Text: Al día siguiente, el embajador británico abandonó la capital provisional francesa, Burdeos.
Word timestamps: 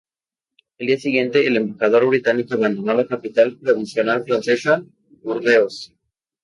Al 0.79 0.87
día 0.87 0.97
siguiente, 0.97 1.45
el 1.45 1.57
embajador 1.57 2.07
británico 2.07 2.55
abandonó 2.55 2.95
la 2.95 3.05
capital 3.05 3.59
provisional 3.59 4.23
francesa, 4.23 4.83
Burdeos. 5.21 5.93